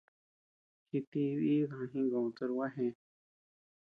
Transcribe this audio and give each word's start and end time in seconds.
Jitií 0.89 1.31
diiyu 1.41 1.65
daá 1.71 1.85
jingö 1.91 2.17
toch 2.35 2.51
gua 2.55 2.67
jee. 2.75 2.93